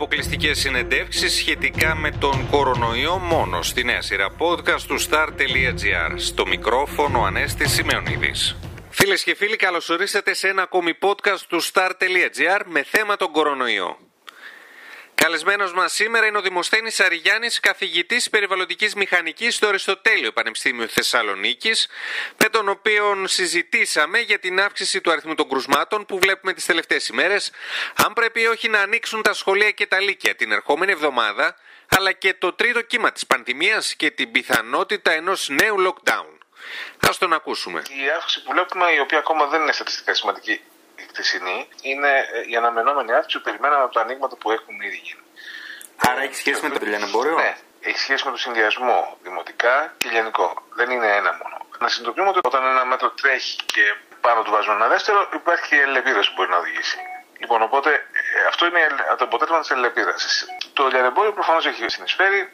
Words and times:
αποκλειστικές 0.00 0.58
συνεντεύξεις 0.58 1.34
σχετικά 1.34 1.94
με 1.94 2.10
τον 2.10 2.48
κορονοϊό 2.50 3.18
μόνο 3.18 3.62
στη 3.62 3.84
νέα 3.84 4.02
σειρά 4.02 4.28
podcast 4.38 4.80
του 4.80 5.00
star.gr. 5.00 6.12
Στο 6.16 6.46
μικρόφωνο 6.46 7.22
Ανέστης 7.22 7.72
Σημεωνίδης. 7.72 8.56
Φίλες 8.90 9.22
και 9.22 9.34
φίλοι, 9.34 9.56
καλώς 9.56 9.88
ορίσατε 9.88 10.34
σε 10.34 10.48
ένα 10.48 10.62
ακόμη 10.62 10.92
podcast 11.00 11.40
του 11.48 11.62
star.gr 11.62 12.60
με 12.66 12.82
θέμα 12.82 13.16
τον 13.16 13.32
κορονοϊό. 13.32 13.96
Καλεσμένος 15.24 15.72
μας 15.72 15.92
σήμερα 15.92 16.26
είναι 16.26 16.38
ο 16.38 16.40
Δημοσθένης 16.40 17.00
Αριγιάννη, 17.00 17.48
καθηγητής 17.48 18.30
περιβαλλοντικής 18.30 18.94
μηχανικής 18.94 19.54
στο 19.54 19.66
Αριστοτέλειο 19.66 20.32
Πανεπιστήμιο 20.32 20.86
Θεσσαλονίκης, 20.86 21.88
με 22.36 22.48
τον 22.48 22.68
οποίο 22.68 23.24
συζητήσαμε 23.26 24.18
για 24.18 24.38
την 24.38 24.60
αύξηση 24.60 25.00
του 25.00 25.10
αριθμού 25.10 25.34
των 25.34 25.48
κρουσμάτων 25.48 26.06
που 26.06 26.18
βλέπουμε 26.18 26.52
τις 26.52 26.66
τελευταίες 26.66 27.08
ημέρες, 27.08 27.50
αν 27.94 28.12
πρέπει 28.12 28.40
ή 28.40 28.46
όχι 28.46 28.68
να 28.68 28.80
ανοίξουν 28.80 29.22
τα 29.22 29.32
σχολεία 29.32 29.70
και 29.70 29.86
τα 29.86 30.00
λύκεια 30.00 30.34
την 30.34 30.52
ερχόμενη 30.52 30.92
εβδομάδα, 30.92 31.56
αλλά 31.88 32.12
και 32.12 32.34
το 32.34 32.52
τρίτο 32.52 32.80
κύμα 32.82 33.12
της 33.12 33.26
πανδημίας 33.26 33.94
και 33.94 34.10
την 34.10 34.30
πιθανότητα 34.30 35.10
ενός 35.10 35.48
νέου 35.48 35.76
lockdown. 35.86 36.38
Α 37.08 37.10
τον 37.18 37.32
ακούσουμε. 37.32 37.82
Η 38.04 38.10
αύξηση 38.16 38.44
που 38.44 38.52
βλέπουμε, 38.52 38.92
η 38.92 38.98
οποία 38.98 39.18
ακόμα 39.18 39.46
δεν 39.46 39.60
είναι 39.60 39.72
στατιστικά 39.72 40.14
σημαντική, 40.14 40.60
η 41.20 41.22
χτεσινή 41.22 41.68
είναι 41.82 42.12
ε, 42.32 42.50
η 42.52 42.56
αναμενόμενη 42.56 43.12
αύξηση 43.12 43.36
που 43.38 43.44
περιμέναμε 43.48 43.84
από 43.84 43.94
τα 43.94 44.00
ανοίγματα 44.00 44.36
που 44.36 44.50
έχουν 44.50 44.80
ήδη 44.80 45.00
γίνει. 45.06 45.24
Άρα 46.08 46.20
έχει 46.26 46.34
σχέση 46.34 46.60
με 46.66 46.78
το 46.78 46.86
λιανεμπόριο. 46.86 47.34
Ναι, 47.34 47.56
έχει 47.80 47.98
σχέση 47.98 48.24
με 48.26 48.30
το 48.30 48.36
συνδυασμό 48.36 49.18
δημοτικά 49.22 49.94
και 49.98 50.08
λιανικό. 50.08 50.48
Δεν 50.78 50.90
είναι 50.90 51.10
ένα 51.20 51.32
μόνο. 51.40 51.56
Να 51.78 51.88
συνειδητοποιούμε 51.88 52.28
ότι 52.28 52.40
όταν 52.42 52.62
ένα 52.64 52.84
μέτρο 52.84 53.10
τρέχει 53.10 53.56
και 53.72 53.84
πάνω 54.20 54.42
του 54.42 54.50
βάζουμε 54.50 54.74
ένα 54.74 54.88
δεύτερο, 54.88 55.28
υπάρχει 55.34 55.68
και 55.68 55.76
η 55.76 55.82
αλληλεπίδραση 55.82 56.28
που 56.28 56.34
μπορεί 56.36 56.50
να 56.50 56.56
οδηγήσει. 56.56 56.98
Λοιπόν, 57.40 57.62
οπότε 57.62 57.90
ε, 57.92 58.46
αυτό 58.48 58.66
είναι 58.66 58.86
το 59.18 59.24
αποτέλεσμα 59.24 59.60
της 59.60 59.70
αλληλεπίδραση. 59.70 60.46
Το 60.72 60.86
λιανεμπόριο 60.86 61.32
προφανώς 61.32 61.66
έχει 61.66 61.88
συνεισφέρει. 61.88 62.52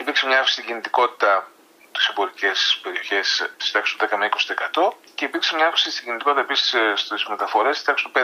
Υπήρξε 0.00 0.26
μια 0.26 0.38
αύξηση 0.38 0.60
στην 0.60 0.70
κινητικότητα 0.70 1.50
τι 1.92 2.06
εμπορικές 2.10 2.80
περιοχές 2.82 3.50
της 3.58 3.70
τάξης 3.70 3.96
του 3.96 4.06
10 4.10 4.16
με 4.16 4.28
20% 4.82 4.92
και 5.14 5.24
υπήρξε 5.24 5.54
μια 5.54 5.66
αύξηση 5.66 5.90
στην 5.90 6.04
κινητικότητα 6.04 6.42
επίσης 6.42 6.74
στις 7.00 7.24
μεταφορές 7.24 7.78
τη 7.78 7.84
τάξη 7.84 8.04
του 8.04 8.12
5%. 8.14 8.20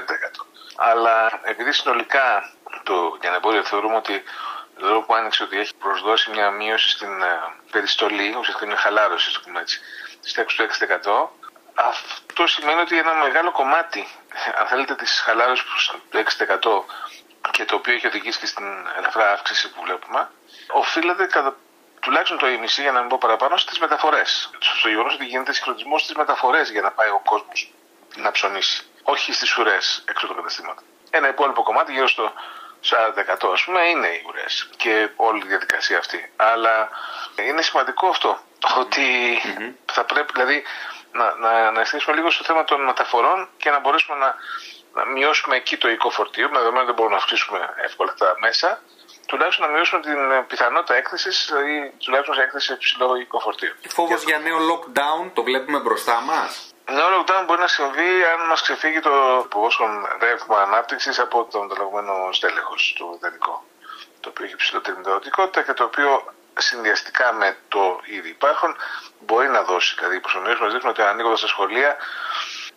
Αλλά 0.76 1.40
επειδή 1.42 1.72
συνολικά 1.72 2.52
το 2.82 3.18
λιανεμπόριο 3.22 3.64
θεωρούμε 3.64 3.96
ότι 3.96 4.22
εδώ 4.82 5.02
που 5.02 5.14
άνοιξε 5.14 5.42
ότι 5.42 5.58
έχει 5.58 5.74
προσδώσει 5.74 6.30
μια 6.30 6.50
μείωση 6.50 6.88
στην 6.88 7.22
περιστολή, 7.70 8.34
ουσιαστικά 8.38 8.66
μια 8.66 8.76
χαλάρωση, 8.76 9.32
το 9.32 9.40
πούμε 9.44 9.60
έτσι, 9.60 9.80
τη 10.22 10.32
τάξη 10.32 10.56
του 10.56 10.62
6%, 10.62 11.28
αυτό 11.74 12.46
σημαίνει 12.46 12.80
ότι 12.80 12.98
ένα 12.98 13.14
μεγάλο 13.14 13.52
κομμάτι, 13.52 14.08
αν 14.60 14.66
θέλετε, 14.66 14.94
της 14.94 15.20
χαλάρωσης 15.20 15.64
του 15.64 16.02
6% 16.10 16.84
και 17.50 17.64
το 17.64 17.74
οποίο 17.74 17.94
έχει 17.94 18.06
οδηγήσει 18.06 18.38
και 18.38 18.46
στην 18.46 18.66
ελαφρά 18.96 19.32
αύξηση 19.32 19.70
που 19.72 19.82
βλέπουμε, 19.82 20.30
οφείλεται 20.72 21.26
κατά 21.26 21.56
τουλάχιστον 22.00 22.38
το 22.38 22.48
ίμιση, 22.48 22.82
για 22.82 22.92
να 22.92 23.00
μην 23.00 23.08
πω 23.08 23.18
παραπάνω, 23.18 23.56
στις 23.56 23.78
μεταφορές. 23.78 24.50
Στο 24.58 24.88
γεγονός 24.88 25.14
ότι 25.14 25.24
γίνεται 25.24 25.52
συγχρονισμός 25.52 26.02
στις 26.02 26.16
μεταφορές 26.16 26.70
για 26.70 26.80
να 26.80 26.90
πάει 26.90 27.08
ο 27.08 27.20
κόσμος 27.24 27.72
να 28.16 28.30
ψωνίσει. 28.30 28.84
Όχι 29.02 29.32
στις 29.32 29.58
ουρές 29.58 30.04
έξω 30.08 30.26
από 30.26 30.34
τα 30.34 30.40
καταστήματα. 30.40 30.82
Ένα 31.10 31.28
υπόλοιπο 31.28 31.62
κομμάτι, 31.62 31.92
γύρω 31.92 32.08
στο 32.08 32.32
40% 32.80 33.52
ας 33.52 33.64
πούμε, 33.64 33.88
είναι 33.88 34.08
οι 34.08 34.24
ουρές 34.28 34.68
και 34.76 35.10
όλη 35.16 35.42
η 35.44 35.48
διαδικασία 35.48 35.98
αυτή. 35.98 36.32
Αλλά 36.36 36.88
είναι 37.48 37.62
σημαντικό 37.62 38.08
αυτό. 38.08 38.38
Ότι 38.78 39.02
mm-hmm. 39.44 39.72
θα 39.92 40.04
πρέπει 40.04 40.32
δηλαδή 40.32 40.62
να, 41.12 41.34
να, 41.34 41.70
να 41.70 41.80
εστιάσουμε 41.80 42.16
λίγο 42.16 42.30
στο 42.30 42.44
θέμα 42.44 42.64
των 42.64 42.84
μεταφορών 42.84 43.48
και 43.56 43.70
να 43.70 43.80
μπορέσουμε 43.80 44.18
να, 44.18 44.34
να 44.94 45.06
μειώσουμε 45.06 45.56
εκεί 45.56 45.76
το 45.76 45.88
οικοφορτίο, 45.88 46.48
με 46.48 46.58
δεδομένο 46.58 46.78
ότι 46.78 46.86
δεν 46.86 46.94
μπορούμε 46.94 47.14
να 47.14 47.20
αυξήσουμε 47.22 47.74
εύκολα 47.76 48.14
τα 48.18 48.36
μέσα, 48.40 48.82
τουλάχιστον 49.26 49.66
να 49.66 49.72
μειώσουμε 49.72 50.00
την 50.02 50.46
πιθανότητα 50.46 50.94
έκθεσης 50.94 51.48
ή 51.48 51.92
τουλάχιστον 52.04 52.34
σε 52.34 52.42
έκθεση 52.42 52.72
υψηλό 52.72 53.14
οικοφορτίο. 53.14 53.72
Φόβος 53.88 54.22
για 54.22 54.38
νέο 54.38 54.58
lockdown 54.70 55.30
το 55.34 55.42
βλέπουμε 55.42 55.78
μπροστά 55.78 56.20
μας; 56.20 56.74
Νέο 56.90 57.06
lockdown 57.16 57.44
μπορεί 57.46 57.60
να 57.60 57.66
συμβεί 57.66 58.24
αν 58.32 58.46
μας 58.48 58.62
ξεφύγει 58.62 59.00
το 59.00 59.46
ποσό 59.50 59.84
ρεύμα 60.20 60.62
ανάπτυξης 60.62 61.18
από 61.18 61.48
τον 61.52 61.68
τελεγμένο 61.68 62.32
στέλεχος, 62.32 62.94
το 62.98 63.12
ιδανικό. 63.16 63.64
Το 64.20 64.28
οποίο 64.28 64.44
έχει 64.44 64.54
υψηλότερη 64.54 64.96
μεταδοτικότητα 64.96 65.62
και 65.62 65.72
το 65.72 65.84
οποίο 65.84 66.32
συνδυαστικά 66.58 67.32
με 67.32 67.56
το 67.68 68.00
ήδη 68.04 68.28
υπάρχον 68.28 68.76
μπορεί 69.20 69.48
να 69.48 69.62
δώσει. 69.62 69.94
Δηλαδή, 69.98 70.16
οι 70.16 70.20
προσωμιώσει 70.20 70.62
μα 70.62 70.68
δείχνουν 70.68 70.92
ότι 70.92 71.02
ανοίγοντας 71.02 71.40
τα 71.40 71.46
σχολεία 71.46 71.96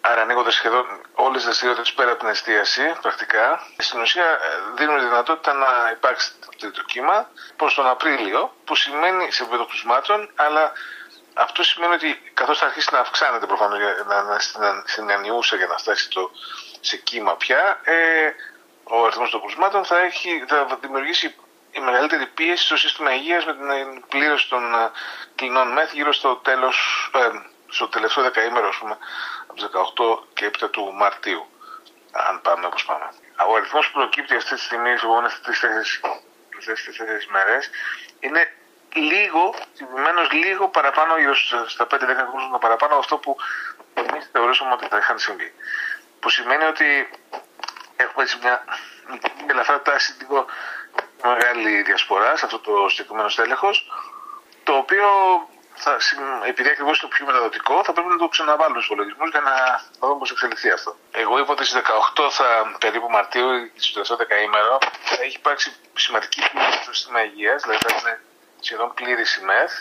Άρα 0.06 0.22
ανοίγοντα 0.22 0.52
σχεδόν 0.52 0.86
όλες 1.14 1.36
τις 1.36 1.44
δραστηριότητες 1.44 1.94
πέρα 1.94 2.12
από 2.12 2.20
την 2.20 2.30
εστίαση, 2.30 2.96
πρακτικά, 3.02 3.60
στην 3.78 4.02
ουσία 4.02 4.24
ε, 4.24 4.38
δίνουν 4.76 4.98
τη 4.98 5.04
δυνατότητα 5.04 5.54
να 5.54 5.68
υπάρξει 5.92 6.32
το 6.46 6.48
τρίτο 6.58 6.82
κύμα 6.84 7.30
προς 7.56 7.74
τον 7.74 7.88
Απρίλιο, 7.88 8.56
που 8.66 8.76
σημαίνει 8.76 9.32
σε 9.32 9.42
επίπεδο 9.44 9.66
κρουσμάτων, 9.66 10.32
αλλά 10.36 10.72
αυτό 11.34 11.64
σημαίνει 11.64 11.94
ότι 11.94 12.32
καθώς 12.34 12.60
θα 12.60 12.66
αρχίσει 12.66 12.90
να 12.92 13.00
αυξάνεται 13.00 13.46
προφανώς 13.46 13.80
να, 14.08 14.24
να, 14.24 14.40
στην 14.86 15.12
ανιούσα 15.12 15.56
για 15.56 15.68
να 15.68 15.78
φτάσει 15.78 16.10
το, 16.10 16.32
σε 16.80 16.98
κύμα 16.98 17.36
πια, 17.36 17.80
ε, 17.84 18.30
ο 18.84 19.06
αριθμός 19.06 19.30
των 19.30 19.40
κρουσμάτων 19.40 19.86
θα, 19.86 20.00
έχει, 20.00 20.46
θα 20.48 20.78
δημιουργήσει 20.82 21.36
η 21.72 21.80
μεγαλύτερη 21.80 22.28
πίεση 22.28 22.66
στο 22.66 22.78
σύστημα 22.78 23.14
υγείας 23.14 23.46
με 23.46 23.54
την 23.54 24.04
πλήρωση 24.08 24.50
των 24.50 24.74
ε, 24.74 24.92
κλινών 25.36 25.72
μεθ 25.72 25.94
γύρω 25.94 26.14
στο 26.14 26.36
τέλος. 26.36 27.10
Ε, 27.14 27.52
στο 27.74 27.88
τελευταίο 27.88 28.24
δεκαήμερο, 28.24 28.68
ας 28.68 28.78
πούμε, 28.78 28.98
από 29.48 29.54
τις 29.54 29.64
18 29.64 30.28
και 30.34 30.46
έπειτα 30.46 30.70
του 30.70 30.94
Μαρτίου, 30.94 31.48
αν 32.12 32.42
πάμε 32.42 32.66
όπως 32.66 32.86
πάμε. 32.86 33.10
Ο 33.50 33.56
αριθμός 33.56 33.88
που 33.88 33.94
προκύπτει 33.94 34.36
αυτή 34.36 34.56
τη 34.56 34.62
στιγμή, 34.62 34.90
λοιπόν, 34.90 35.30
στις 35.30 35.60
τέσσερις 36.66 37.28
μέρες, 37.28 37.70
είναι 38.20 38.54
λίγο, 38.94 39.56
τυπημένος 39.78 40.32
λίγο 40.32 40.70
παραπάνω, 40.70 41.18
γύρω 41.18 41.36
στα 41.68 41.88
5-10 41.88 42.28
χρόνια 42.30 42.58
παραπάνω, 42.60 42.96
αυτό 42.96 43.18
που 43.18 43.38
εμείς 43.94 44.30
θεωρούσαμε 44.32 44.74
ότι 44.74 44.88
θα 44.88 44.98
είχαν 44.98 45.20
συμβεί. 45.20 45.54
Που 46.20 46.30
σημαίνει 46.30 46.64
ότι 46.64 47.10
έχουμε 47.96 48.24
έτσι 48.24 48.38
μια 48.42 48.64
ελαφρά 49.48 49.82
τάση 49.82 50.16
λίγο 50.20 50.46
μεγάλη 51.24 51.82
διασπορά 51.82 52.36
σε 52.38 52.46
αυτό 52.46 52.60
το 52.60 52.90
συγκεκριμένο 52.90 53.30
στέλεχος, 53.30 53.92
το 54.64 54.74
οποίο 54.74 55.08
θα, 55.76 55.98
επειδή 56.48 56.70
ακριβώς 56.70 57.00
είναι 57.00 57.10
το 57.10 57.16
πιο 57.16 57.26
μεταδοτικό, 57.26 57.84
θα 57.84 57.94
πρέπει 57.94 58.10
να 58.10 58.18
το 58.18 58.28
ξαναβάλουμε 58.28 58.80
στους 58.80 58.90
υπολογισμούς 58.92 59.30
για 59.30 59.40
να, 59.40 59.56
να 60.00 60.08
δούμε 60.08 60.20
πώς 60.20 60.32
εξελιχθεί 60.32 60.70
αυτό. 60.70 60.96
Εγώ 61.12 61.40
είπα 61.40 61.52
ότι 61.52 61.66
στις 61.66 61.82
18 62.16 62.28
θα, 62.30 62.76
περίπου 62.80 63.10
Μαρτίου, 63.10 63.48
στο 63.76 63.94
τελευταίο 63.94 64.18
δεκαήμερο, 64.18 64.78
θα 65.04 65.24
έχει 65.24 65.36
υπάρξει 65.36 65.76
σημαντική 65.94 66.42
πλήρωση 66.50 66.82
στο 66.84 66.94
σύστημα 66.94 67.24
υγείας, 67.24 67.62
δηλαδή 67.62 67.80
θα 67.88 67.96
είναι 68.00 68.22
σχεδόν 68.60 68.94
πλήρη 68.94 69.22
η 69.22 69.46
ΜΕΘ. 69.46 69.72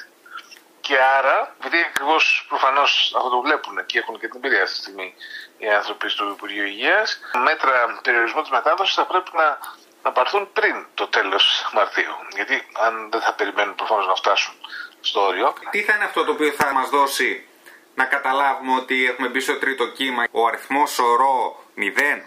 Και 0.81 0.99
άρα, 1.19 1.55
επειδή 1.59 1.79
ακριβώς 1.91 2.45
προφανώς 2.49 3.13
αυτό 3.17 3.29
το 3.29 3.41
βλέπουν 3.41 3.87
και 3.87 3.99
έχουν 3.99 4.19
και 4.19 4.29
την 4.29 4.37
εμπειρία 4.37 4.63
αυτή 4.63 4.75
τη 4.75 4.81
στιγμή 4.81 5.15
οι 5.59 5.69
άνθρωποι 5.71 6.09
στο 6.09 6.29
Υπουργείο 6.29 6.65
Υγείας, 6.65 7.21
μέτρα 7.45 8.01
περιορισμού 8.03 8.41
της 8.41 8.51
μετάδοσης 8.51 8.95
θα 8.95 9.07
πρέπει 9.07 9.31
να, 9.35 9.59
να 10.03 10.13
πάρθουν 10.13 10.53
πριν 10.53 10.87
το 10.95 11.07
τέλος 11.07 11.71
Μαρτίου. 11.73 12.15
Γιατί 12.35 12.67
αν 12.87 13.11
δεν 13.11 13.21
θα 13.21 13.33
περιμένουν 13.33 13.75
προφανώς 13.75 14.07
να 14.07 14.15
φτάσουν 14.15 14.55
στο 15.03 15.21
όριο. 15.27 15.55
Τι 15.71 15.83
θα 15.83 15.95
είναι 15.95 16.05
αυτό 16.05 16.25
το 16.25 16.33
οποίο 16.33 16.51
θα 16.51 16.73
μας 16.73 16.89
δώσει 16.89 17.47
να 17.95 18.05
καταλάβουμε 18.05 18.75
ότι 18.75 19.07
έχουμε 19.07 19.29
μπει 19.29 19.41
στο 19.41 19.59
τρίτο 19.59 19.87
κύμα, 19.87 20.25
ο 20.31 20.47
αριθμός 20.47 20.99
ορό 20.99 21.65
0, 21.77 21.81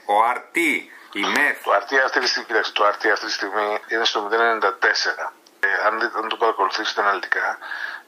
ο 0.05 0.15
RT, 0.35 0.57
η 1.11 1.21
ΜΕΘ. 1.35 1.63
Το 1.63 1.71
RT 1.71 1.91
αυτή 2.05 2.19
τη 2.19 2.27
στιγμή, 2.27 2.59
το 2.73 2.87
RT 2.87 3.07
αυτή 3.13 3.25
τη 3.25 3.31
στιγμή 3.31 3.79
είναι 3.87 4.05
στο 4.05 4.29
0,94. 4.31 5.33
Ε, 5.59 5.67
αν, 5.87 6.11
αν 6.15 6.27
το 6.27 6.35
παρακολουθήσετε 6.35 7.01
αναλυτικά, 7.01 7.57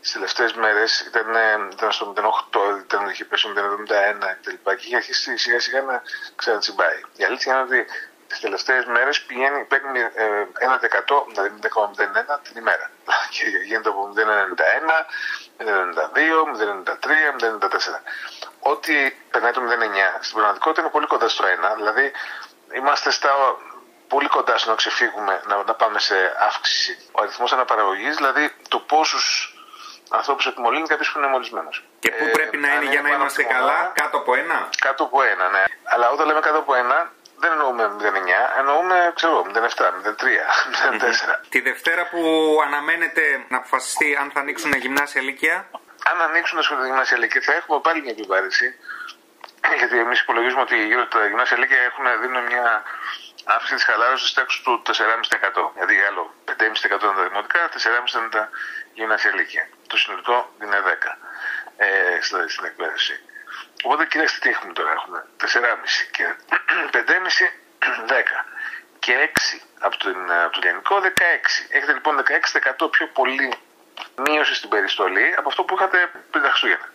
τι 0.01 0.11
τελευταίες 0.11 0.53
μέρες 0.53 0.99
ήταν, 0.99 1.27
ήταν 1.71 1.91
στο 1.91 2.13
0,8, 2.17 2.79
ήταν, 2.83 3.09
είχε 3.09 3.25
πέσει 3.25 3.41
στο 3.41 3.53
0,71 3.55 4.35
κτλ. 4.41 4.75
Και 4.75 4.85
είχε 4.85 4.95
αρχίσει 4.95 5.37
σιγά 5.37 5.59
σιγά 5.59 5.81
να 5.81 6.01
ξανατσιμπάει. 6.35 7.01
Η 7.15 7.23
αλήθεια 7.23 7.53
είναι 7.53 7.61
ότι 7.61 7.85
τις 8.37 8.45
τελευταίες 8.45 8.85
μέρες 8.85 9.21
πηγαίνει, 9.21 9.63
παίρνει 9.63 9.99
ε, 9.99 10.47
1%, 10.59 11.25
δηλαδή 11.27 11.49
0,01 11.61 12.39
την 12.43 12.55
ημέρα. 12.57 12.89
Και 13.35 13.45
γίνεται 13.67 13.89
από 13.89 14.13
0,91, 14.15 15.05
0,92, 15.57 16.45
0,93, 16.85 17.09
0,94. 17.41 17.99
Ό,τι 18.59 19.11
περνάει 19.31 19.51
το 19.51 19.61
0,9 19.61 19.65
στην 20.19 20.35
πραγματικότητα 20.35 20.81
είναι 20.81 20.89
πολύ 20.89 21.07
κοντά 21.07 21.27
στο 21.27 21.43
1. 21.45 21.75
Δηλαδή 21.75 22.11
είμαστε 22.73 23.11
στα 23.11 23.29
πολύ 24.07 24.27
κοντά 24.27 24.57
στο 24.57 24.69
να 24.69 24.75
ξεφύγουμε, 24.75 25.41
να, 25.45 25.63
να 25.63 25.73
πάμε 25.73 25.99
σε 25.99 26.15
αύξηση. 26.47 26.97
Ο 27.11 27.21
αριθμός 27.21 27.53
αναπαραγωγής, 27.53 28.15
δηλαδή 28.15 28.55
το 28.67 28.79
πόσους 28.79 29.53
ανθρώπους 30.09 30.45
εκμολύνει 30.45 30.87
κάποιος 30.87 31.11
που 31.11 31.19
είναι 31.19 31.27
μολυσμένος. 31.27 31.83
Και 31.99 32.11
πού 32.11 32.23
ε, 32.25 32.29
πρέπει 32.29 32.57
να 32.57 32.73
είναι 32.73 32.85
για 32.85 33.01
να 33.01 33.09
είμαστε 33.09 33.43
καλά, 33.43 33.91
κάτω 33.93 34.17
από 34.17 34.35
ένα; 34.35 34.69
Κάτω 34.81 35.03
από 35.03 35.21
ένα, 35.21 35.49
ναι. 35.49 35.63
Αλλά 35.83 36.09
όταν 36.09 36.27
λέμε 36.27 36.39
κάτω 36.39 36.57
από 36.57 36.75
ένα, 36.75 37.11
δεν 37.39 37.51
εννοούμε 37.51 37.83
0,9, 37.99 38.59
εννοούμε 38.59 39.11
ξέρω, 39.15 39.45
0,7, 39.53 39.59
0,3, 39.59 40.43
0,4. 40.99 41.41
Τη 41.49 41.59
Δευτέρα 41.61 42.07
που 42.09 42.21
αναμένεται 42.65 43.45
να 43.49 43.57
αποφασιστεί 43.57 44.15
αν 44.15 44.31
θα 44.33 44.39
ανοίξουν 44.39 44.71
γυμνάσια 44.73 45.21
ηλικία. 45.21 45.69
Αν 46.11 46.21
ανοίξουν 46.21 46.59
τα 46.79 46.85
γυμνάσια 46.85 47.17
ηλικία 47.17 47.41
θα 47.41 47.53
έχουμε 47.53 47.79
πάλι 47.79 48.01
μια 48.01 48.11
επιβάρηση. 48.11 48.67
γιατί 49.77 49.97
εμείς 49.99 50.19
υπολογίζουμε 50.21 50.61
ότι 50.61 50.75
τα 51.09 51.27
γυμνάσια 51.27 51.57
λύκεια 51.57 51.81
έχουν, 51.89 52.05
δίνουν 52.21 52.43
μια 52.45 52.83
αύξηση 53.55 53.75
της 53.75 53.83
χαλάρωσης 53.83 54.33
τάξη 54.33 54.63
του 54.63 54.81
4,5%. 54.85 54.91
Δηλαδή 55.73 55.95
άλλο 56.09 56.33
5,5% 56.45 56.51
είναι 56.53 56.97
τα 56.99 57.23
δημοτικά, 57.27 57.69
4,5% 57.69 58.19
είναι 58.19 58.29
τα 58.29 58.49
γυμνάσια 58.93 59.31
λύκεια. 59.35 59.67
Το 59.87 59.97
συνολικό 59.97 60.37
είναι 60.63 60.77
10 60.85 61.17
ε, 61.77 61.87
στην 62.47 62.65
εκπαίδευση. 62.65 63.15
Οπότε 63.83 64.05
κοιτάξτε 64.05 64.39
τι 64.43 64.49
έχουμε 64.49 64.73
τώρα. 64.73 64.91
Έχουμε 64.91 65.25
4,5 65.41 65.45
και 66.15 66.25
5,5 66.95 66.97
10 68.07 68.23
και 69.03 69.13
6 69.33 69.61
από, 69.79 69.97
τον, 69.97 70.31
από 70.45 70.53
το 70.53 70.59
λιανικό 70.63 70.95
16. 71.03 71.07
Έχετε 71.69 71.93
λοιπόν 71.93 72.23
16% 72.85 72.91
πιο 72.91 73.07
πολύ 73.07 73.53
μείωση 74.25 74.55
στην 74.55 74.69
περιστολή 74.69 75.33
από 75.37 75.47
αυτό 75.49 75.63
που 75.63 75.73
είχατε 75.75 76.11
πριν 76.31 76.43
τα 76.43 76.49
Χριστούγεννα. 76.49 76.89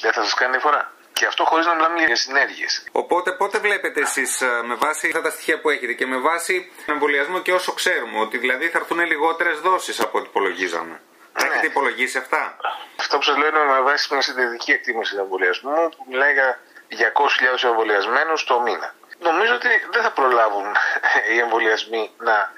Δεν 0.00 0.12
θα 0.12 0.22
σας 0.22 0.34
κάνει 0.34 0.50
διαφορά. 0.50 0.92
Και 1.18 1.26
αυτό 1.26 1.44
χωρίς 1.44 1.66
να 1.66 1.74
μιλάμε 1.74 2.02
για 2.02 2.16
συνέργειες. 2.16 2.84
Οπότε, 2.92 3.32
πότε 3.32 3.58
βλέπετε 3.58 4.00
εσείς 4.00 4.40
ε, 4.40 4.46
με 4.64 4.74
βάση 4.74 5.06
αυτά 5.06 5.22
τα 5.22 5.30
στοιχεία 5.30 5.60
που 5.60 5.70
έχετε 5.70 5.92
και 5.92 6.06
με 6.06 6.18
βάση 6.18 6.72
τον 6.86 6.94
εμβολιασμό 6.94 7.38
και 7.40 7.52
όσο 7.52 7.72
ξέρουμε, 7.72 8.18
ότι 8.20 8.38
δηλαδή 8.38 8.68
θα 8.68 8.78
έρθουν 8.78 9.00
λιγότερες 9.00 9.60
δόσεις 9.60 10.00
από 10.00 10.18
ό,τι 10.18 10.28
υπολογίζαμε; 10.28 11.00
Ναι. 11.42 11.48
Έχετε 11.48 11.66
υπολογίσει 11.66 12.18
αυτά; 12.18 12.56
Αυτό 12.98 13.16
που 13.16 13.22
σας 13.22 13.36
λέω 13.36 13.48
είναι 13.48 13.58
με 13.58 13.80
βάση 13.80 14.08
μια 14.12 14.22
συντηρητική 14.22 14.72
εκτίμηση 14.72 15.14
του 15.14 15.20
εμβολιασμού 15.20 15.88
που 15.88 16.04
μιλάει 16.08 16.32
για 16.32 16.60
200.000 16.90 17.64
εμβολιασμένους 17.64 18.44
το 18.44 18.60
μήνα. 18.60 18.94
Νομίζω 19.18 19.54
ότι 19.54 19.68
δεν 19.90 20.02
θα 20.02 20.10
προλάβουν 20.10 20.66
οι 21.32 21.38
εμβολιασμοί 21.38 22.10
να 22.18 22.52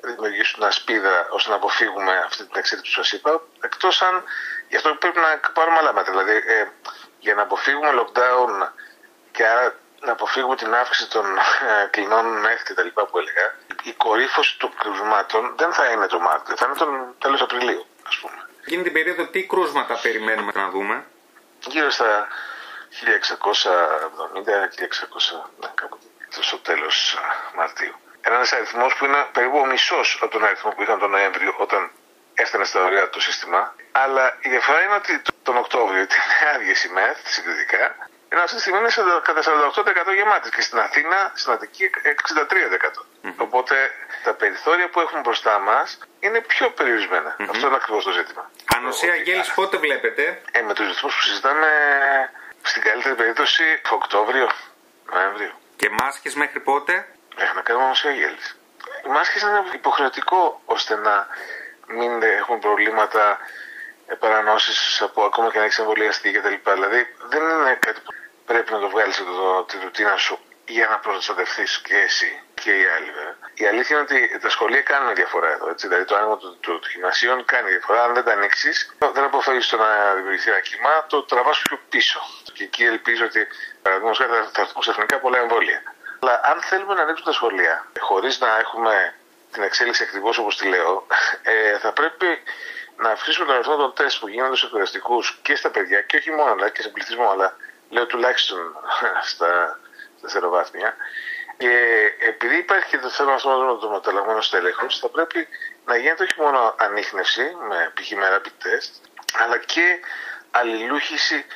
δημιουργήσουν 0.00 0.60
μια 0.60 0.70
σπίδα 0.70 1.26
ώστε 1.30 1.50
να 1.50 1.56
αποφύγουμε 1.56 2.22
αυτή 2.26 2.44
την 2.44 2.52
εξέλιξη 2.54 2.94
που 2.94 3.02
σας 3.02 3.12
είπα. 3.12 3.42
Εκτός 3.60 4.02
αν 4.02 4.24
γι' 4.68 4.76
αυτό 4.76 4.94
πρέπει 4.94 5.18
να 5.18 5.50
πάρουμε 5.52 5.78
άλλα 5.78 5.92
μέτρα. 5.92 6.12
Δηλαδή, 6.12 6.36
ε, 6.46 6.66
για 7.18 7.34
να 7.34 7.42
αποφύγουμε 7.42 7.90
lockdown 7.98 8.68
και 9.32 9.46
άρα 9.46 9.74
να 10.00 10.12
αποφύγουμε 10.12 10.56
την 10.56 10.74
αύξηση 10.74 11.10
των 11.10 11.26
ε, 11.38 11.86
κλινών 11.90 12.26
μέχρι 12.40 12.64
και 12.64 12.74
τα 12.74 12.82
λοιπά 12.82 13.06
που 13.06 13.18
έλεγα, 13.18 13.54
η 13.82 13.92
κορύφωση 13.92 14.58
των 14.58 14.70
κρουσμάτων 14.78 15.54
δεν 15.56 15.72
θα 15.72 15.90
είναι 15.90 16.06
το 16.06 16.20
Μάρτιο, 16.20 16.56
θα 16.56 16.66
είναι 16.66 16.74
τον 16.74 17.14
τέλος 17.18 17.40
Απριλίου, 17.40 17.86
ας 18.06 18.16
πούμε. 18.16 18.48
Εκείνη 18.66 18.82
την 18.82 18.92
περίοδο 18.92 19.26
τι 19.26 19.46
κρούσματα 19.46 19.98
περιμένουμε 20.02 20.52
να 20.54 20.70
δούμε; 20.70 21.04
Γύρω 21.66 21.90
στα 21.90 22.28
1670, 22.90 24.68
1600, 24.68 25.50
ναι, 25.60 25.68
κάπου 25.74 25.98
στο 26.40 26.58
τέλος 26.58 27.14
ε, 27.14 27.56
Μαρτίου. 27.56 27.94
Ένας 28.20 28.52
αριθμός 28.52 28.94
που 28.94 29.04
είναι 29.04 29.26
περίπου 29.32 29.58
ο 29.58 29.66
μισός 29.66 30.18
από 30.20 30.30
τον 30.32 30.44
αριθμό 30.44 30.70
που 30.70 30.82
είχαν 30.82 30.98
τον 30.98 31.10
Νοέμβριο 31.10 31.54
όταν 31.58 31.90
έφτανε 32.34 32.64
στα 32.64 32.84
ωραία 32.84 33.10
το 33.10 33.20
σύστημα. 33.20 33.74
Αλλά 33.92 34.38
η 34.40 34.48
διαφορά 34.48 34.82
είναι 34.82 34.94
ότι 34.94 35.22
τον 35.42 35.56
Οκτώβριο 35.56 36.02
ήταν 36.02 36.18
άδειες 36.54 36.84
οι 36.84 36.88
ΜΕΘ 36.88 37.16
συγκριτικά, 37.24 37.96
ενώ 38.34 38.42
αυτή 38.42 38.56
τη 38.56 38.62
στιγμή 38.62 38.78
είναι 38.78 38.90
κατά 39.28 39.42
48% 40.10 40.14
γεμάτη 40.14 40.48
και 40.50 40.60
στην 40.60 40.78
Αθήνα, 40.78 41.32
στην 41.34 41.52
Αττική 41.52 41.90
63%. 41.94 43.04
Οπότε 43.36 43.74
τα 44.24 44.32
περιθώρια 44.34 44.88
που 44.88 45.00
έχουμε 45.00 45.20
μπροστά 45.20 45.58
μας 45.58 45.98
είναι 46.20 46.40
πιο 46.40 46.70
περιορισμένα. 46.70 47.36
Αυτό 47.50 47.66
είναι 47.66 47.76
ακριβώς 47.76 48.04
το 48.04 48.10
ζήτημα. 48.10 48.50
Ανοσία 48.76 49.12
Αγγέλης, 49.12 49.52
πότε 49.54 49.76
βλέπετε; 49.76 50.40
Ε, 50.52 50.60
με 50.60 50.74
τους 50.74 50.86
ρυθμούς 50.86 51.14
που 51.14 51.22
συζητάμε, 51.22 51.68
στην 52.62 52.82
καλύτερη 52.82 53.14
περίπτωση 53.14 53.64
Οκτώβριο, 53.90 54.48
Νοέμβριο. 55.12 55.52
Και 55.76 55.88
μάσκες 55.90 56.34
μέχρι 56.34 56.60
πότε; 56.60 56.92
Μέχρι 57.38 57.54
να 57.54 57.62
κάνουμε 57.62 57.84
ανοσία 57.84 58.10
Αγγέλης. 58.10 58.56
Οι 59.04 59.08
μάσκες 59.08 59.42
είναι 59.42 59.62
υποχρεωτικό 59.72 60.60
ώστε 60.64 60.94
να 60.96 61.26
μην 61.86 62.22
έχουν 62.22 62.58
προβλήματα 62.58 63.38
παρανόσεις 64.18 65.02
από 65.02 65.24
ακόμα 65.24 65.50
και 65.50 65.58
να 65.58 65.64
έχει 65.64 65.80
εμβολιαστεί 65.80 66.30
κτλ. 66.32 66.70
Δηλαδή 66.72 67.06
δεν 67.28 67.42
είναι 67.42 67.76
κάτι 67.80 68.00
που 68.00 68.12
πρέπει 68.46 68.72
να 68.72 68.78
το 68.78 68.88
βγάλεις 68.88 69.18
από 69.20 69.64
τη 69.68 69.76
ρουτίνα 69.82 70.16
σου 70.16 70.38
για 70.66 70.86
να 70.86 70.98
προστατευτείς 70.98 71.80
και 71.80 71.96
εσύ 71.96 72.42
και 72.54 72.70
οι 72.70 72.84
άλλοι 72.96 73.10
βέβαια. 73.18 73.36
Η 73.54 73.66
αλήθεια 73.66 73.96
είναι 73.96 74.04
ότι 74.08 74.38
τα 74.38 74.48
σχολεία 74.48 74.80
κάνουν 74.80 75.14
διαφορά 75.14 75.50
εδώ. 75.52 75.68
Έτσι. 75.70 75.86
Δηλαδή 75.88 76.04
το 76.04 76.16
άνοιγμα 76.16 76.36
των 76.36 76.56
του, 76.60 76.78
του, 76.78 76.88
γυμνασίων 76.92 77.44
κάνει 77.44 77.70
διαφορά. 77.70 78.02
Αν 78.02 78.14
δεν 78.14 78.24
τα 78.24 78.32
ανοίξεις, 78.32 78.96
δεν 79.12 79.24
αποφεύγεις 79.24 79.68
το 79.68 79.76
να 79.76 80.14
δημιουργηθεί 80.14 80.50
ένα 80.50 80.60
κύμα, 80.60 81.06
το 81.06 81.22
τραβάς 81.22 81.58
πιο 81.62 81.80
πίσω. 81.88 82.20
Και 82.52 82.64
εκεί 82.64 82.84
ελπίζω 82.84 83.24
ότι 83.24 83.46
παραδείγματος 83.82 84.18
χάρη 84.18 84.32
θα 84.52 84.60
έρθουν 84.60 84.80
ξαφνικά 84.80 85.18
πολλά 85.18 85.38
εμβόλια. 85.38 85.82
Αλλά 86.20 86.40
αν 86.44 86.60
θέλουμε 86.60 86.94
να 86.94 87.02
ανοίξουμε 87.02 87.30
τα 87.30 87.36
σχολεία 87.36 87.86
χωρίς 87.98 88.40
να 88.40 88.58
έχουμε 88.58 89.14
την 89.52 89.62
εξέλιξη 89.62 90.02
ακριβώς 90.02 90.38
όπως 90.38 90.56
τη 90.56 90.66
λέω, 90.68 91.06
ε, 91.42 91.78
θα 91.78 91.92
πρέπει 91.92 92.42
να 92.96 93.10
αυξήσουμε 93.10 93.46
τον 93.46 93.54
αριθμό 93.54 93.76
των 93.76 93.92
τεστ 93.94 94.20
που 94.20 94.28
γίνονται 94.28 94.56
στους 94.56 94.68
εκπαιδευτικούς 94.68 95.38
και 95.42 95.56
στα 95.56 95.70
παιδιά 95.70 96.00
και 96.00 96.16
όχι 96.16 96.30
μόνο 96.30 96.50
αλλά 96.52 96.68
και 96.68 96.82
σε 96.82 96.88
πληθυσμό, 96.88 97.30
αλλά 97.30 97.56
λέω 97.94 98.06
τουλάχιστον 98.06 98.76
στα, 99.30 99.80
στα 100.18 100.28
στεροβάθμια. 100.28 100.96
Και 101.56 101.72
επειδή 102.18 102.56
υπάρχει 102.56 102.88
και 102.88 102.98
το 102.98 103.10
θέμα 103.10 103.32
αυτό 103.32 103.48
με 103.48 103.80
το 103.80 103.88
μεταλλαγμένο 103.90 104.40
στέλεχο, 104.40 104.86
θα 104.90 105.08
πρέπει 105.08 105.48
να 105.84 105.96
γίνεται 105.96 106.22
όχι 106.22 106.40
μόνο 106.40 106.74
ανείχνευση 106.78 107.56
με 107.68 107.92
π.χ. 107.94 108.10
με 108.10 108.26
rapid 108.34 108.56
test, 108.64 108.90
αλλά 109.42 109.58
και 109.58 110.00
αλληλούχηση 110.50 111.46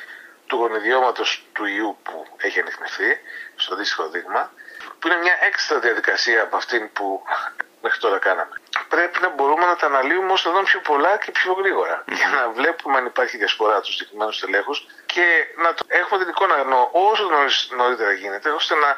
του 0.46 0.56
γονιδιώματος 0.56 1.46
του 1.52 1.64
ιού 1.64 1.98
που 2.02 2.26
έχει 2.36 2.60
ανοιχνευτεί 2.60 3.20
στο 3.56 3.74
αντίστοιχο 3.74 4.08
δείγμα, 4.08 4.52
που 4.98 5.08
είναι 5.08 5.16
μια 5.16 5.38
έξτρα 5.46 5.78
διαδικασία 5.78 6.42
από 6.42 6.56
αυτήν 6.56 6.92
που 6.92 7.22
μέχρι 7.82 7.98
τώρα 7.98 8.18
κάναμε. 8.18 8.54
Πρέπει 8.88 9.18
να 9.20 9.28
μπορούμε 9.28 9.66
να 9.66 9.76
τα 9.76 9.86
αναλύουμε 9.86 10.32
όσο 10.32 10.50
να 10.50 10.62
πιο 10.62 10.80
πολλά 10.80 11.16
και 11.16 11.30
πιο 11.30 11.52
γρήγορα. 11.52 11.96
Mm-hmm. 12.04 12.12
Για 12.12 12.28
να 12.28 12.48
βλέπουμε 12.48 12.96
αν 12.98 13.06
υπάρχει 13.06 13.36
διασπορά 13.36 13.80
του 13.80 13.92
συγκεκριμένου 13.92 14.30
τελέχου 14.40 14.74
και 15.06 15.26
να 15.56 15.74
το 15.74 15.82
έχουμε 15.88 16.20
την 16.20 16.28
εικόνα 16.28 16.58
ενώ 16.58 16.88
όσο 16.92 17.24
νωρίτερα 17.76 18.12
γίνεται, 18.12 18.48
ώστε 18.50 18.74
να, 18.74 18.88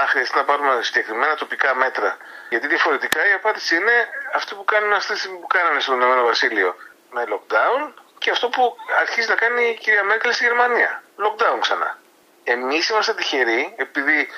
αν 0.00 0.06
χρειαστεί 0.06 0.36
να 0.36 0.44
πάρουμε 0.44 0.82
συγκεκριμένα 0.82 1.34
τοπικά 1.34 1.74
μέτρα. 1.74 2.16
Γιατί 2.48 2.66
διαφορετικά 2.66 3.28
η 3.28 3.32
απάντηση 3.32 3.76
είναι 3.76 4.08
αυτό 4.34 4.54
που 4.54 4.64
κάνουν 4.64 4.92
αυτή 4.92 5.12
τη 5.12 5.18
στιγμή 5.18 5.38
που 5.38 5.46
κάνανε 5.46 5.80
στον 5.80 5.94
Ηνωμένο 5.94 6.24
Βασίλειο 6.24 6.76
με 7.10 7.24
lockdown 7.32 7.92
και 8.18 8.30
αυτό 8.30 8.48
που 8.48 8.76
αρχίζει 9.00 9.28
να 9.28 9.34
κάνει 9.34 9.62
η 9.68 9.74
κυρία 9.74 10.04
Μέρκελ 10.04 10.32
στη 10.32 10.44
Γερμανία. 10.44 11.02
Lockdown 11.22 11.58
ξανά. 11.60 11.98
Εμείς 12.44 12.88
είμαστε 12.88 13.14
τυχεροί 13.14 13.74
επειδή 13.76 14.28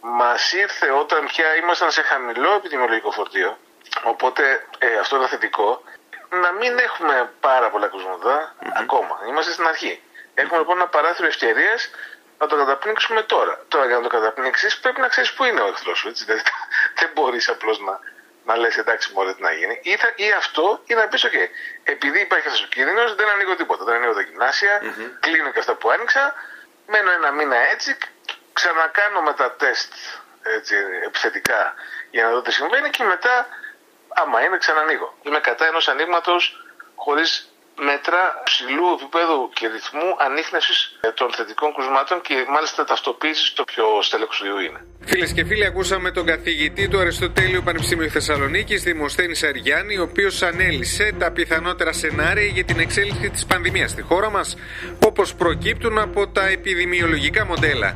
μας 0.00 0.52
ήρθε 0.52 0.90
όταν 0.90 1.26
πια 1.26 1.56
ήμασταν 1.56 1.90
σε 1.90 2.02
χαμηλό 2.02 2.52
επιδημιολογικό 2.52 3.10
φορτίο, 3.10 3.58
οπότε 4.02 4.66
ε, 4.78 4.98
αυτό 4.98 5.16
είναι 5.16 5.26
θετικό, 5.26 5.82
να 6.28 6.52
μην 6.52 6.78
έχουμε 6.78 7.32
πάρα 7.40 7.70
πολλά 7.70 7.88
κρούσματα 7.88 8.54
ακόμα. 8.74 9.20
Είμαστε 9.28 9.52
στην 9.52 9.66
αρχή. 9.66 10.02
Έχουμε 10.34 10.58
λοιπόν 10.58 10.76
ένα 10.76 10.86
παράθυρο 10.86 11.26
ευκαιρίας 11.26 11.90
να 12.38 12.46
το 12.46 12.56
καταπνίξουμε 12.56 13.22
τώρα. 13.22 13.64
Τώρα 13.68 13.86
για 13.86 13.96
να 13.96 14.02
το 14.02 14.08
καταπνίξεις 14.08 14.78
πρέπει 14.78 15.00
να 15.00 15.08
ξέρεις 15.08 15.32
πού 15.32 15.44
είναι 15.44 15.60
ο 15.60 15.66
εχθρός 15.66 15.98
σου. 15.98 16.12
Δηλαδή, 16.14 16.42
δεν 16.98 17.10
μπορείς 17.14 17.48
απλώς 17.48 17.80
να, 17.80 18.00
να 18.44 18.56
λες 18.56 18.76
εντάξει, 18.76 19.12
μπορεί 19.12 19.34
τι 19.34 19.42
να 19.42 19.52
γίνει. 19.52 19.80
Ή, 19.82 19.96
θα, 19.96 20.12
ή 20.16 20.32
αυτό, 20.32 20.82
ή 20.86 20.94
να 20.94 21.08
πεις: 21.08 21.26
OK, 21.26 21.36
επειδή 21.84 22.20
υπάρχει 22.20 22.46
αυτός 22.46 22.64
ο 22.64 22.68
κίνδυνος, 22.68 23.14
δεν 23.14 23.28
ανοίγω 23.28 23.56
τίποτα. 23.56 23.84
Δεν 23.84 23.94
ανοίγω 23.94 24.14
τα 24.14 24.20
γυμνάσια, 24.20 24.80
mm-hmm. 24.82 25.10
κλείνω 25.20 25.50
και 25.50 25.58
αυτά 25.58 25.74
που 25.74 25.90
άνοιξα, 25.90 26.34
μένω 26.86 27.10
ένα 27.10 27.30
μήνα 27.30 27.56
έτσι 27.56 27.96
ξανακάνω 28.52 29.32
τα 29.32 29.52
τεστ 29.52 29.92
έτσι, 30.42 30.74
επιθετικά 31.04 31.74
για 32.10 32.24
να 32.24 32.30
δω 32.30 32.42
τι 32.42 32.52
συμβαίνει 32.52 32.90
και 32.90 33.04
μετά, 33.04 33.46
άμα 34.22 34.38
είναι, 34.44 34.56
ξανανοίγω. 34.64 35.08
Είμαι 35.26 35.40
κατά 35.48 35.66
ενός 35.66 35.88
ανοίγματος 35.88 36.42
χωρίς 36.94 37.50
μέτρα 37.90 38.20
ψηλού 38.44 38.86
επίπεδου 38.96 39.50
και 39.54 39.66
ρυθμού 39.66 40.08
ανείχνευσης 40.26 40.98
των 41.14 41.32
θετικών 41.32 41.74
κρουσμάτων 41.74 42.20
και 42.20 42.44
μάλιστα 42.48 42.84
ταυτοποίησης 42.84 43.52
το 43.52 43.64
πιο 43.64 43.84
στέλεχος 44.02 44.38
του 44.38 44.46
ιού 44.46 44.58
είναι. 44.58 44.80
Φίλες 45.04 45.32
και 45.32 45.44
φίλοι, 45.44 45.64
ακούσαμε 45.64 46.10
τον 46.10 46.26
καθηγητή 46.26 46.88
του 46.88 46.98
Αριστοτέλειου 46.98 47.62
Πανεπιστημίου 47.62 48.10
Θεσσαλονίκη, 48.10 48.76
Δημοσθένη 48.76 49.38
Αργιάννη, 49.48 49.98
ο 49.98 50.02
οποίος 50.02 50.42
ανέλησε 50.42 51.14
τα 51.18 51.30
πιθανότερα 51.32 51.92
σενάρια 51.92 52.44
για 52.46 52.64
την 52.64 52.78
εξέλιξη 52.80 53.30
της 53.30 53.46
πανδημίας 53.46 53.90
στη 53.90 54.02
χώρα 54.02 54.30
μας, 54.30 54.56
όπως 55.06 55.34
προκύπτουν 55.34 55.98
από 55.98 56.28
τα 56.28 56.46
επιδημιολογικά 56.46 57.46
μοντέλα. 57.46 57.94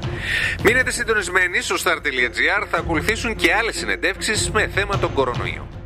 Μείνετε 0.62 0.90
συντονισμένοι 0.90 1.60
στο 1.60 1.76
star.gr, 1.84 2.66
θα 2.70 2.78
ακολουθήσουν 2.78 3.36
και 3.36 3.54
άλλες 3.54 3.76
συνεντεύξεις 3.76 4.50
με 4.50 4.70
θέμα 4.74 4.98
τον 4.98 5.14
κορονοϊό. 5.14 5.79